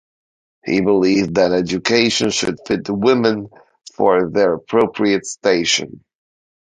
He 0.65 0.81
believed 0.81 1.35
that 1.35 1.51
education 1.51 2.31
should 2.31 2.55
fit 2.65 2.89
women 2.89 3.49
for 3.95 4.31
their 4.31 4.53
appropriate 4.55 5.27
station. 5.27 6.03